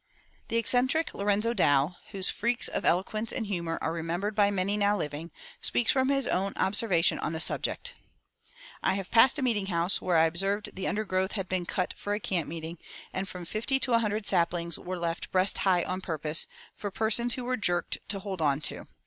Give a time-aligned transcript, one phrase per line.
[0.47, 4.97] The eccentric Lorenzo Dow, whose freaks of eloquence and humor are remembered by many now
[4.97, 5.29] living,
[5.61, 7.93] speaks from his own observation on the subject:
[8.81, 12.15] "I have passed a meeting house where I observed the undergrowth had been cut for
[12.15, 12.79] a camp meeting,
[13.13, 17.35] and from fifty to a hundred saplings were left breast high on purpose for persons
[17.35, 18.87] who were 'jerked' to hold on to.